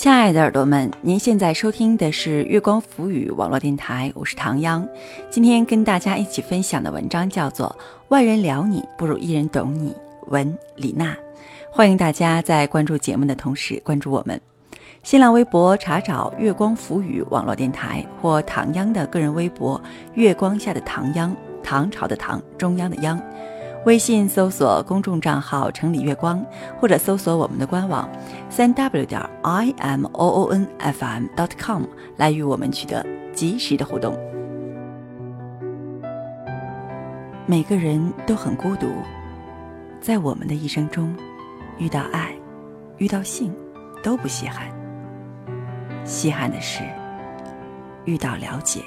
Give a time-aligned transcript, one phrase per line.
[0.00, 4.88] 亲爱的耳朵们，您现在收听的是月光浮语网络电台，我是唐央。
[5.28, 7.68] 今天跟大家一起分享的文章叫做
[8.08, 9.90] 《万人聊你不如一人懂你》，
[10.28, 11.14] 文李娜。
[11.70, 14.40] 欢迎大家在关注节目的同时关注我们。
[15.02, 19.78] 新浪微博查找“月光浮语网络电台”或唐央的个人微博
[20.16, 23.20] “月光下的唐央”，唐朝的唐，中央的央。
[23.86, 26.44] 微信搜索公众账号“城里月光”，
[26.78, 28.06] 或者搜索我们的官网
[28.50, 31.84] 三 w 点 i m o o n f m dot com
[32.18, 34.14] 来与我们取得及时的互动。
[37.46, 38.86] 每个人都很孤独，
[39.98, 41.16] 在我们的一生中，
[41.78, 42.34] 遇到爱，
[42.98, 43.50] 遇到性，
[44.02, 44.68] 都不稀罕。
[46.04, 46.84] 稀罕的是
[48.04, 48.82] 遇到了解。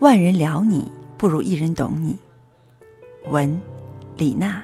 [0.00, 2.16] 万人聊你，不如一人懂你。
[3.28, 3.60] 文，
[4.16, 4.62] 李娜。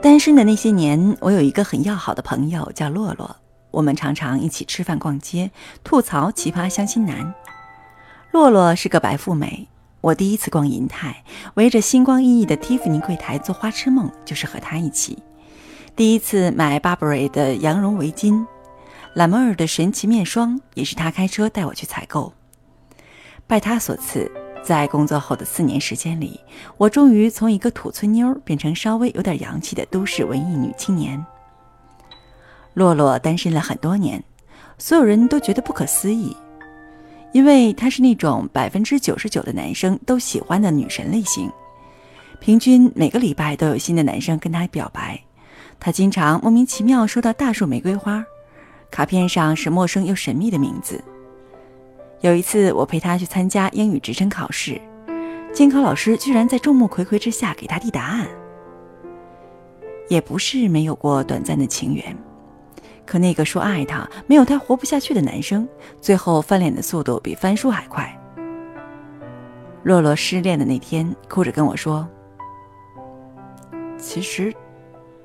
[0.00, 3.36] 单身的那些年，我有一个很要好的朋友叫洛洛，
[3.70, 5.50] 我们常常一起吃饭、逛街，
[5.84, 7.34] 吐槽奇葩相亲男。
[8.30, 9.68] 洛洛是个白富美，
[10.00, 11.22] 我第一次逛银泰，
[11.56, 15.18] 围着星光熠熠的蒂芙尼柜台做花痴梦，就是和他一起。
[15.94, 18.46] 第一次买 Burberry 的羊绒围巾。
[19.14, 22.32] 兰莫尔的神奇面霜也是他开车带我去采购。
[23.46, 24.30] 拜他所赐，
[24.64, 26.40] 在工作后的四年时间里，
[26.78, 31.22] 我终于从一个土村妞变成稍微有点洋气的都市文艺女青年。
[32.72, 34.22] 洛洛单身了很多年，
[34.78, 36.34] 所有人都觉得不可思议，
[37.32, 41.52] 因为她是那种百分之九十九的男生都喜欢的女神类型，
[42.40, 45.22] 平均每个礼拜都有新的男生跟她表白，
[45.78, 48.24] 她经常莫名其妙收到大束玫瑰花。
[48.92, 51.02] 卡片上是陌生又神秘的名字。
[52.20, 54.78] 有一次，我陪他去参加英语职称考试，
[55.50, 58.28] 监考老师居然在众目睽睽之下给他递答案。
[60.08, 62.14] 也不是没有过短暂的情缘，
[63.06, 65.66] 可那个说爱他、没有他活不下去的男生，
[65.98, 68.14] 最后翻脸的速度比翻书还快。
[69.84, 72.06] 洛洛失恋的那天，哭着跟我说
[73.96, 74.52] ：“其实，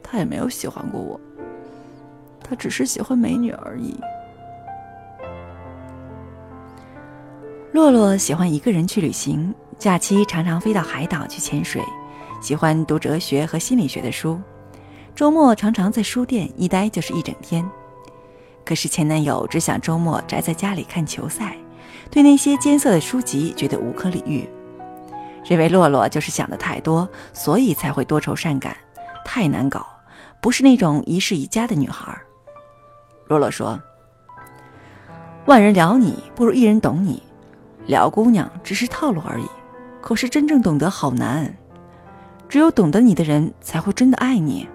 [0.02, 1.20] 他也没有喜欢过我。”
[2.50, 4.00] 他只是喜欢美女而已。
[7.74, 11.84] 洛洛喜欢一个人去旅行，假期常常飞到海岛去潜水，
[12.42, 14.42] 喜欢读哲学和心理学的书，
[15.14, 17.70] 周末常常在书店一待就是一整天。
[18.66, 21.56] 可是前男友只想周末宅在家里看球赛，
[22.10, 24.50] 对那些艰涩的书籍觉得无可理喻，
[25.46, 28.76] 认为洛洛就是想的太多，所以才会多愁善感，
[29.24, 29.86] 太难搞，
[30.42, 32.18] 不是那种一世一家的女孩。
[33.28, 33.82] 洛洛说
[35.46, 37.22] ：“万人聊你，不如一人懂你。
[37.86, 39.46] 聊姑娘只是套路而已，
[40.02, 41.58] 可是真正懂得好难。
[42.50, 44.68] 只有懂得你的人，才会真的爱你。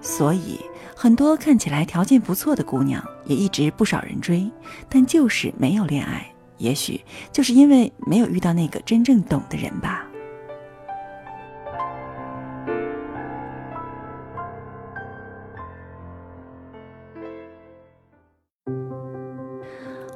[0.00, 0.60] 所以，
[0.96, 4.50] 很多看起来条件不错的姑娘，也一直不少人追，
[4.88, 6.26] 但就是没有恋爱。
[6.58, 7.00] 也许
[7.32, 10.03] 就是因为没有遇到那个真正懂的人吧。”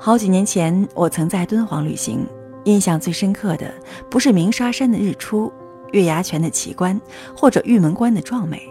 [0.08, 2.26] 好几年前，我曾在敦煌旅行，
[2.64, 3.70] 印象最深刻的
[4.08, 5.52] 不是鸣沙山的日出、
[5.92, 6.98] 月牙泉的奇观
[7.36, 8.66] 或者玉门关的壮美，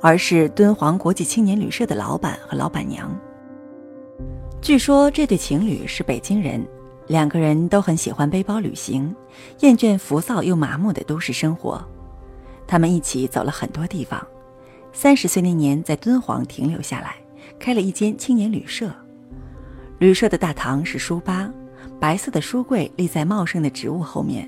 [0.00, 3.14] 而是敦煌国际青年旅社的老板和老板娘。
[4.62, 6.66] 据说这对情侣是北京人，
[7.08, 9.14] 两个人都很喜欢背包旅行，
[9.60, 11.78] 厌倦浮躁又麻木的都市生活。
[12.66, 14.26] 他们一起走了很多地方，
[14.94, 17.16] 三十岁那年在敦煌停留下来，
[17.58, 18.90] 开了一间青年旅社。
[20.04, 21.50] 旅社的大堂是书吧，
[21.98, 24.46] 白色的书柜立在茂盛的植物后面，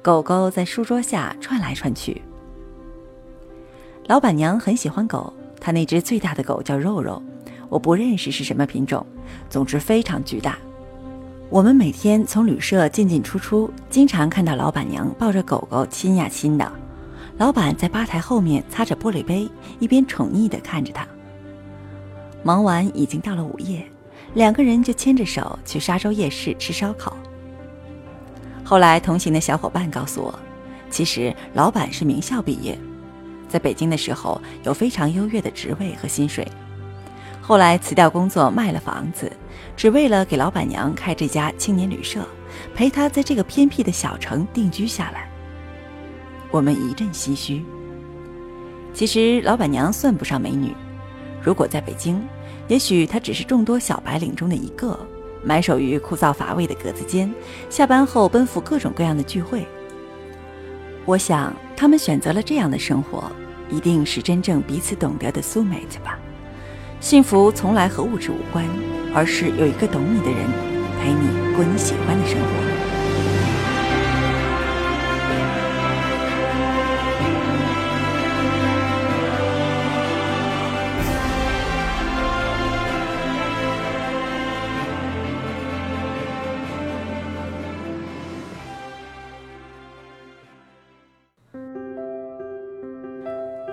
[0.00, 2.22] 狗狗在书桌下窜来窜去。
[4.06, 7.20] 老板娘很喜欢狗，她那只最大的狗叫肉肉，
[7.68, 9.04] 我不认识是什么品种，
[9.50, 10.56] 总之非常巨大。
[11.50, 16.72] 我们每天从旅社进进出出，经常看到老板娘抱着狗狗亲呀亲的，
[17.36, 19.50] 老板在吧台后面擦着玻璃杯，
[19.80, 21.04] 一边宠溺地看着她。
[22.44, 23.84] 忙完已经到了午夜。
[24.34, 27.16] 两个人就牵着手去沙洲夜市吃烧烤。
[28.62, 30.38] 后来同行的小伙伴告诉我，
[30.90, 32.78] 其实老板是名校毕业，
[33.48, 36.46] 在北京的时候有非常优越的职位和薪水。
[37.40, 39.32] 后来辞掉工作，卖了房子，
[39.74, 42.20] 只为了给老板娘开这家青年旅社，
[42.74, 45.30] 陪她在这个偏僻的小城定居下来。
[46.50, 47.64] 我们一阵唏嘘。
[48.92, 50.74] 其实老板娘算不上美女，
[51.42, 52.22] 如果在北京。
[52.68, 54.98] 也许他只是众多小白领中的一个，
[55.42, 57.32] 埋首于枯燥乏味的格子间，
[57.70, 59.66] 下班后奔赴各种各样的聚会。
[61.06, 63.32] 我想，他们选择了这样的生活，
[63.70, 66.18] 一定是真正彼此懂得的 soul mate 吧。
[67.00, 68.64] 幸福从来和物质无关，
[69.14, 70.38] 而是有一个懂你的人，
[71.00, 72.77] 陪你过你喜欢的生活。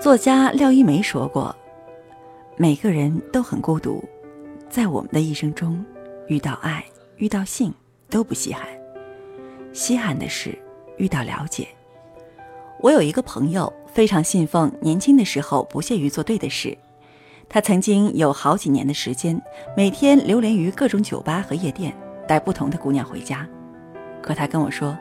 [0.05, 1.55] 作家廖一梅说过
[2.57, 4.07] ：“每个人都很孤独，
[4.69, 5.83] 在我们的一生中，
[6.27, 6.85] 遇到爱、
[7.15, 7.73] 遇到性
[8.07, 8.67] 都不稀罕，
[9.73, 10.55] 稀罕的是
[10.97, 11.67] 遇到了解。”
[12.81, 16.77] 我有一个朋友非常信奉年轻的时候不屑于做对的事，
[17.49, 19.41] 他曾经有好几年的时间，
[19.75, 21.91] 每天流连于各种酒吧和夜店，
[22.27, 23.49] 带不同的姑娘回家。
[24.21, 24.95] 可他跟我说。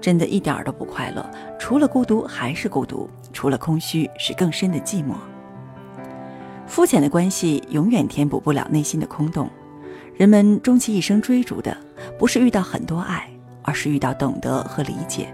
[0.00, 1.28] 真的一点都不快乐，
[1.58, 5.14] 除了孤独还是孤独，除了空虚是更深的寂寞。
[6.66, 9.48] 肤浅的关系永远填补不了内心的空洞。
[10.16, 11.76] 人们终其一生追逐的，
[12.18, 13.28] 不是遇到很多爱，
[13.62, 15.32] 而是遇到懂得和理解。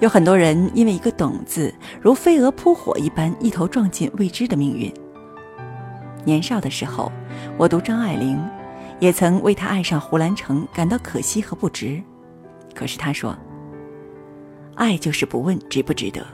[0.00, 4.92] 有很多人因为一个“懂”字，如飞蛾扑火一般，一头撞进未知的命运。
[6.24, 7.10] 年少的时候，
[7.56, 8.38] 我读张爱玲，
[9.00, 12.02] 也曾为她爱上胡兰成感到可惜和不值。
[12.74, 13.36] 可是他说
[14.76, 16.26] ：“爱就是不问值不值得。”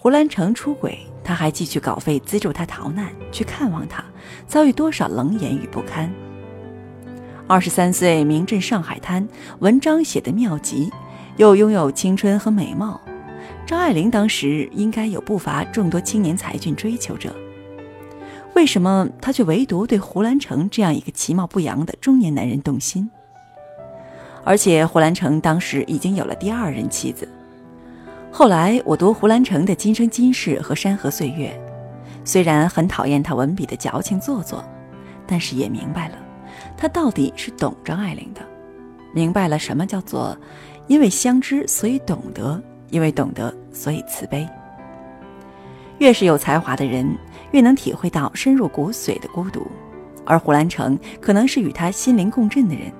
[0.00, 4.04] 胡兰成出轨，他还继续稿费资助他逃难，去看望他，
[4.46, 6.08] 遭遇多少冷眼与不堪。
[7.48, 9.26] 二十三岁名震上海滩，
[9.58, 10.92] 文章写得妙极，
[11.36, 13.00] 又拥有青春和美貌。
[13.66, 17.34] 张爱玲当时应该有不乏众多青年才俊追求者，
[18.54, 23.10] 为什么她却唯独对胡兰成这样一个其貌不扬的中年男人动心？
[24.44, 27.28] 而且胡兰成当时已经有了第二任妻子。
[28.30, 31.48] 后来我读胡兰成的《今生今世》和《山河岁月》，
[32.24, 34.64] 虽然很讨厌他文笔的矫情做作，
[35.26, 36.16] 但是也明白了，
[36.76, 38.40] 他到底是懂张爱玲的，
[39.12, 40.36] 明白了什么叫做
[40.86, 44.46] 因为相知所以懂得，因为懂得所以慈悲。
[45.98, 47.16] 越是有才华的人，
[47.50, 49.66] 越能体会到深入骨髓的孤独，
[50.24, 52.92] 而胡兰成可能是与他心灵共振的人。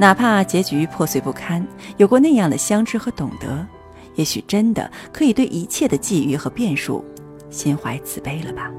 [0.00, 1.66] 哪怕结局破碎不堪，
[1.96, 3.66] 有过那样的相知和懂得，
[4.14, 7.04] 也许真的可以对一切的际遇和变数
[7.50, 8.70] 心怀慈悲了吧。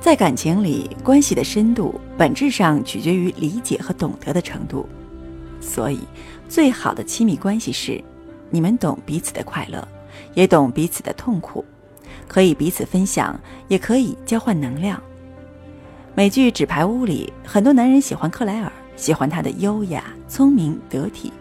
[0.00, 4.84] 在感情里，关系的深度本质上取决于理解和懂得的程度，
[5.60, 6.00] 所以。
[6.48, 8.02] 最好的亲密关系是，
[8.50, 9.86] 你们懂彼此的快乐，
[10.34, 11.64] 也懂彼此的痛苦，
[12.26, 15.00] 可以彼此分享，也可以交换能量。
[16.16, 21.32] 美剧《纸牌屋》里，很多男人喜欢克莱尔，喜欢她的优雅、聪明、得体。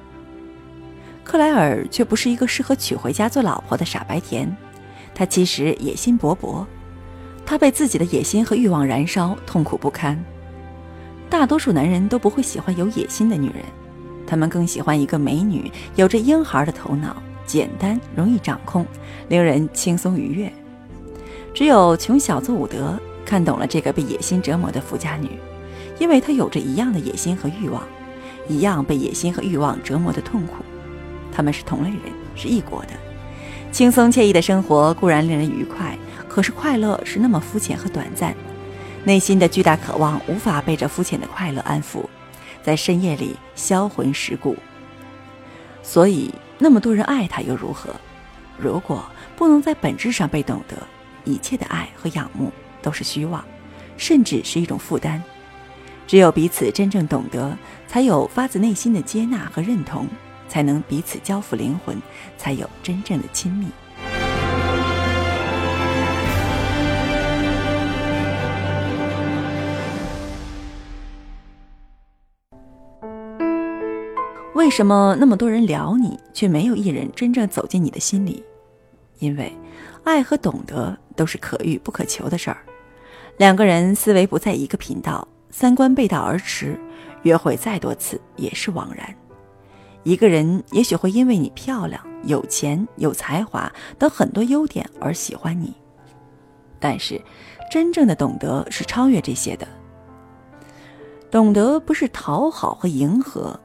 [1.24, 4.56] 克莱尔却不是一个适合娶回家做老婆的傻白甜，
[5.16, 6.64] 她其实野心勃勃，
[7.48, 10.24] 她被自己的野心和欲望燃烧，痛苦不堪。
[11.32, 13.66] 大多数男人都不会喜欢有野心的女人。
[14.30, 17.16] 他们更喜欢一个美女，有着婴孩的头脑，
[17.48, 18.86] 简单容易掌控，
[19.28, 20.54] 令人轻松愉悦。
[21.52, 22.96] 只有穷小子伍德
[23.26, 25.32] 看懂了这个被野心折磨的富家女，
[25.98, 27.82] 因为她有着一样的野心和欲望，
[28.48, 30.64] 一样被野心和欲望折磨的痛苦。
[31.32, 32.90] 他们是同类人，是异国的。
[33.72, 38.36] 轻松惬意的生活固然令人愉快，可是快乐是那么肤浅和短暂，
[39.06, 42.06] 内心的巨大渴望无法被这肤浅的快乐安抚。
[42.70, 44.56] 在深夜里销魂蚀骨，
[45.82, 47.90] 所以那么多人爱他又如何？
[48.60, 49.04] 如果
[49.36, 50.78] 不能在本质上被懂得，
[51.26, 53.44] 一切的爱和仰慕都是虚妄，
[53.98, 55.20] 甚至是一种负担。
[56.06, 57.58] 只有彼此真正懂得，
[57.88, 60.08] 才有发自内心的接纳和认同，
[60.48, 62.00] 才能彼此交付灵魂，
[62.38, 63.66] 才有真正的亲密。
[74.60, 78.44] 为什么那么多人聊你，却没有一人真正走进你的心里？
[79.20, 79.58] 因为，
[80.04, 82.58] 爱和懂得都是可遇不可求的事儿。
[83.38, 86.78] 两个人思维不在一个频道，三观背道而驰，
[87.22, 89.16] 约会再多次也是枉然。
[90.04, 95.74] 一个人也许会因为你漂亮、有钱、有才华等很多优点而喜欢你，
[96.82, 97.22] 但是，
[97.72, 99.66] 真正的懂得是超越这些的。
[101.32, 103.58] 懂得不是讨好和迎合。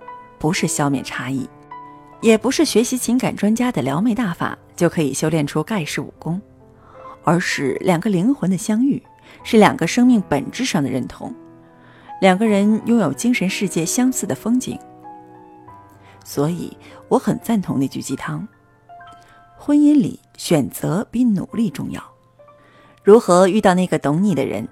[0.45, 1.49] 不是消灭差异，
[2.21, 6.39] 也不是学习情感专家的撩妹大法就可以修炼出盖世武功，
[7.23, 9.03] 而是两个灵魂的相遇，
[9.43, 11.35] 是两个生命本质上的认同，
[12.21, 14.79] 两个人拥有精神世界相似的风景。
[16.27, 16.77] 所以
[17.09, 18.47] 我很赞同那句鸡汤：
[19.57, 22.05] 婚姻里选择比努力重要。
[23.03, 24.69] 如何遇到那个懂你的人？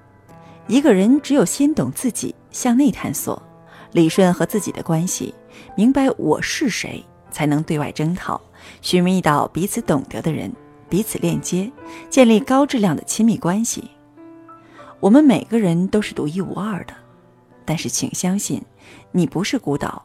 [0.67, 3.43] 一个人只有先懂自己，向内探索，
[3.93, 5.35] 理顺和自己的关系，
[5.77, 7.05] 明白我是谁。
[7.31, 8.39] 才能对外征讨，
[8.83, 10.53] 寻觅到彼此懂得的人，
[10.91, 11.73] 彼此链接，
[12.11, 13.91] 建立高质量的亲密关系。
[15.01, 16.93] 我们每个人都是独一无二的，
[17.65, 18.63] 但是请相信，
[19.13, 20.05] 你不是孤岛，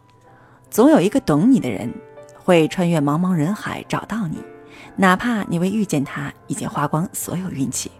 [0.69, 1.93] 总有一个懂你的人，
[2.41, 4.37] 会穿越茫茫人海找到你，
[4.95, 7.91] 哪怕你为遇见他已经花光所有运气。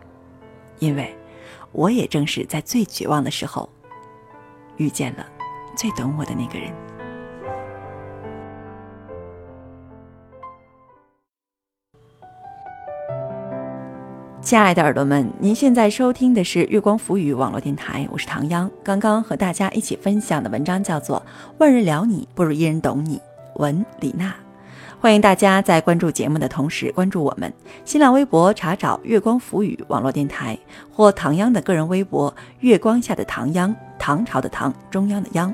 [0.79, 1.13] 因为，
[1.73, 3.69] 我也正是在最绝望的时候，
[4.77, 5.27] 遇见了
[5.77, 6.73] 最懂我的那个人。
[14.41, 18.71] 亲爱的耳朵们，您现在收听的是月光浮语网络电台，我是唐央。
[18.83, 21.21] 刚刚和大家一起分享的文章叫做
[21.59, 23.17] 《万人聊你不如一人懂你》，
[23.61, 24.33] 文李娜。
[24.99, 27.53] 欢迎大家在关注节目的同时关注我们
[27.85, 30.57] 新浪微博，查找“月光浮语网络电台”
[30.91, 35.53] 或唐央的个人微博“月光下的唐央”，唐朝的唐，中央的央。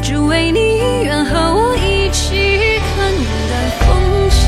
[0.00, 3.12] 只为你，愿和我一起看
[3.50, 4.38] 淡风轻。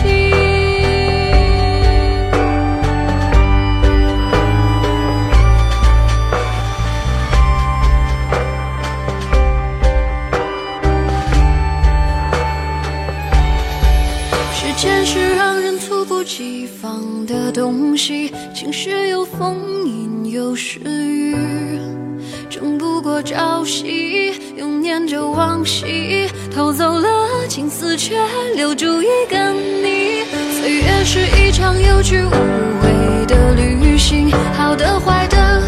[14.52, 20.10] 时间是让人猝不及防的东西，晴时有风，阴。
[20.30, 21.34] 有时雨，
[22.50, 28.16] 争不过朝夕，又念着往昔，偷走了青丝，却
[28.56, 30.24] 留住一个你。
[30.60, 32.30] 岁月是一场有去无
[32.82, 35.62] 回的旅行，好的坏的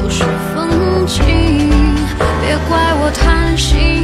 [0.00, 0.22] 都是
[0.54, 1.24] 风景。
[2.40, 3.97] 别怪我贪心，